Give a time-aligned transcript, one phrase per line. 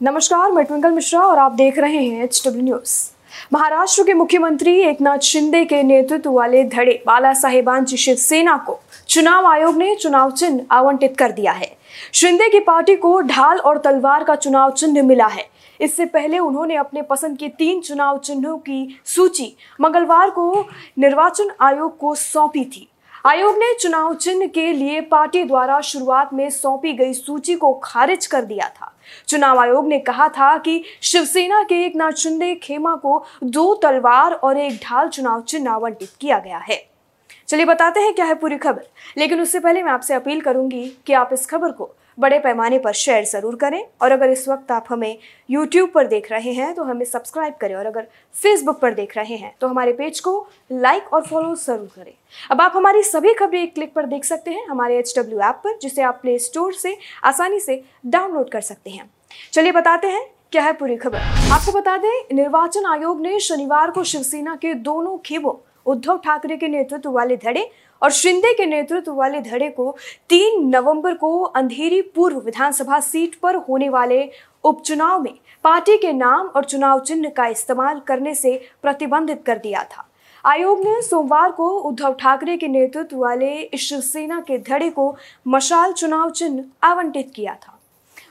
[0.00, 2.92] नमस्कार, मैं ट्विंकल मिश्रा और आप देख रहे हैं एच डब्ल्यू न्यूज़
[3.52, 8.78] महाराष्ट्र के मुख्यमंत्री एकनाथ शिंदे के नेतृत्व वाले धड़े बाला साहेबांची शिवसेना को
[9.08, 11.70] चुनाव आयोग ने चुनाव चिन्ह आवंटित कर दिया है।
[12.14, 15.46] शिंदे की पार्टी को ढाल और तलवार का चुनाव चिन्ह मिला है।
[15.80, 20.66] इससे पहले उन्होंने अपने पसंद के तीन चुनाव चिन्हों की सूची मंगलवार को
[20.98, 22.88] निर्वाचन आयोग को सौंपी थी।
[23.26, 28.26] आयोग ने चुनाव चिन्ह के लिए पार्टी द्वारा शुरुआत में सौंपी गई सूची को खारिज
[28.26, 28.92] कर दिया था।
[29.28, 34.32] चुनाव आयोग ने कहा था कि शिवसेना के एक नाथ शिंदे खेमा को दो तलवार
[34.32, 36.90] और एक ढाल चुनाव चिन्ह आवंटित किया गया है।
[37.48, 41.12] चलिए बताते हैं क्या है पूरी खबर। लेकिन उससे पहले मैं आपसे अपील करूँगी कि
[41.12, 44.86] आप इस खबर को बड़े पैमाने पर शेयर ज़रूर करें। और अगर इस वक्त आप
[44.88, 45.16] हमें
[45.48, 49.36] यूट्यूब पर देख रहे हैं तो हमें सब्सक्राइब करें। और अगर फेसबुक पर देख रहे
[49.36, 52.12] हैं तो हमारे पेज को लाइक और फॉलो ज़रूर करें।
[52.50, 55.60] अब आप हमारी सभी खबरें एक क्लिक पर देख सकते हैं, हमारे एच डब्ल्यू ऐप
[55.64, 59.10] पर, जिसे आप प्ले स्टोर से आसानी से डाउनलोड कर सकते हैं।
[59.52, 61.18] चलिए बताते हैं, क्या है पूरी खबर?
[61.52, 65.54] आपको बता दें, निर्वाचन आयोग ने शनिवार को शिवसेना के दोनों खेबों
[65.86, 67.70] उद्धव ठाकरे के नेतृत्व वाले धड़े
[68.02, 69.90] और शिंदे के नेतृत्व वाले धड़े को
[70.28, 74.28] तीन नवंबर को अंधेरी पूर्व विधानसभा सीट पर होने वाले
[74.64, 79.82] उपचुनाव में पार्टी के नाम और चुनाव चिन्ह का इस्तेमाल करने से प्रतिबंधित कर दिया
[79.84, 80.08] था।
[80.44, 85.14] आयोग ने सोमवार को उद्धव ठाकरे के नेतृत्व वाले शिवसेना के धड़े को
[85.48, 87.78] मशाल चुनाव चिन्ह आवंटित किया था।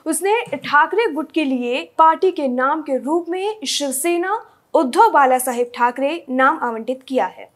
[0.06, 4.40] उसने ठाकरे गुट के लिए पार्टी के नाम के रूप में शिवसेना
[4.74, 7.52] उद्धव बाला साहेब ठाकरे नाम आवंटित किया है।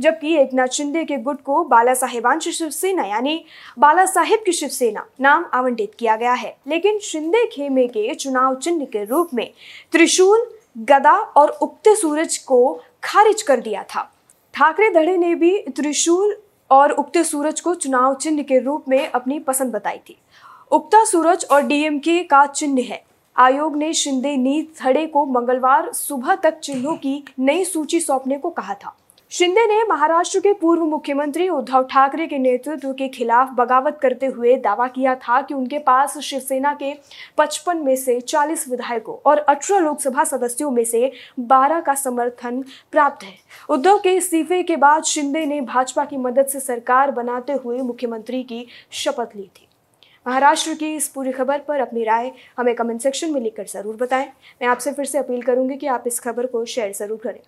[0.00, 3.44] जबकि एक नाथ शिंदे के गुट को बाला साहेबांश शिवसेना, यानी
[3.78, 8.84] बाला साहेब की शिवसेना नाम आवंटित किया गया है। लेकिन शिंदे खेमे के चुनाव चिन्ह
[8.84, 9.50] के रूप में
[9.92, 10.46] त्रिशूल,
[10.78, 14.12] गदा और उगते सूरज को खारिज कर दिया था।
[14.54, 16.36] ठाकरे धड़े ने भी त्रिशूल
[16.70, 20.18] और उगते सूरज को चुनाव चिन्ह के रूप में अपनी पसंद बताई थी।
[20.70, 23.09] उगता सूरज और डीएमके का चिन्ह है।
[23.40, 28.50] आयोग ने शिंदे नीत धड़े को मंगलवार सुबह तक चिन्हों की नई सूची सौंपने को
[28.50, 28.94] कहा था।
[29.30, 34.56] शिंदे ने महाराष्ट्र के पूर्व मुख्यमंत्री उद्धव ठाकरे के नेतृत्व के खिलाफ बगावत करते हुए
[34.56, 36.92] दावा किया था कि उनके पास शिवसेना के
[37.38, 42.62] 55 में से 40 विधायकों और 18 लोकसभा सदस्यों में से 12 का समर्थन
[42.92, 43.34] प्राप्त है।
[43.70, 48.42] उद्धव के इस्तीफे के बाद शिंदे ने भाजपा की मदद से सरकार बनाते हुए मुख्यमंत्री
[48.42, 49.66] की शपथ ली थी।
[50.26, 54.26] महाराष्ट्र की इस पूरी खबर पर अपनी राय हमें कमेंट सेक्शन में लिखकर ज़रूर बताएँ।
[54.62, 57.40] मैं आपसे फिर से अपील करूँगी कि आप इस खबर को शेयर ज़रूर करें।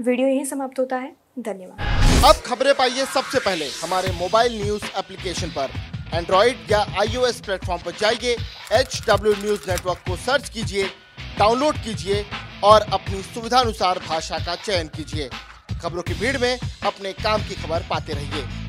[0.00, 5.48] वीडियो यही समाप्त होता है। धन्यवाद। अब खबरें पाइए सबसे पहले। हमारे मोबाइल न्यूज़ एप्लीकेशन
[5.48, 5.70] पर।
[6.14, 8.36] एंड्रॉइड या आईओएस प्लेटफॉर्म पर जाइए
[8.72, 10.86] एच डब्ल्यू न्यूज़ नेटवर्क को सर्च कीजिए
[11.38, 12.24] डाउनलोड कीजिए
[12.64, 15.28] और अपनी सुविधानुसार भाषा का चयन कीजिए।
[15.82, 18.59] खबरों की भीड़ में अपने काम की खबर पाते रहिए।